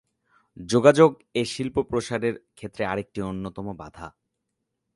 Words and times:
যোগাযোগ 0.69 1.11
এ 1.33 1.43
শিল্প 1.45 1.75
প্রসারের 1.81 2.35
ক্ষেত্রে 2.55 2.83
আরেকটি 2.85 3.19
অন্যতম 3.21 3.67
বাধা। 3.73 4.07